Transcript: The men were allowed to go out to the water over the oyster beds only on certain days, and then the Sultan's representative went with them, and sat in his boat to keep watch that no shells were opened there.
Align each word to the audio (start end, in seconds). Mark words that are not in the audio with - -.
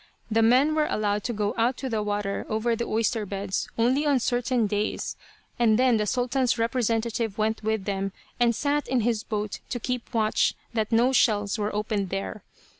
The 0.31 0.41
men 0.41 0.73
were 0.73 0.87
allowed 0.89 1.23
to 1.25 1.31
go 1.31 1.53
out 1.59 1.77
to 1.77 1.87
the 1.87 2.01
water 2.01 2.43
over 2.49 2.75
the 2.75 2.87
oyster 2.87 3.23
beds 3.23 3.67
only 3.77 4.03
on 4.03 4.19
certain 4.19 4.65
days, 4.65 5.15
and 5.59 5.77
then 5.77 5.97
the 5.97 6.07
Sultan's 6.07 6.57
representative 6.57 7.37
went 7.37 7.61
with 7.61 7.85
them, 7.85 8.11
and 8.39 8.55
sat 8.55 8.87
in 8.87 9.01
his 9.01 9.23
boat 9.23 9.59
to 9.69 9.79
keep 9.79 10.11
watch 10.11 10.55
that 10.73 10.91
no 10.91 11.13
shells 11.13 11.59
were 11.59 11.75
opened 11.75 12.09
there. 12.09 12.41